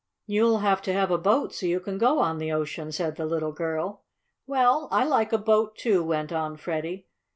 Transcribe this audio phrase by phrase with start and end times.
[0.25, 3.25] "You'll have to have a boat so you can go on the ocean," said the
[3.27, 4.01] little girl.
[4.47, 7.05] "Well, I like a boat, too," went on Freddie.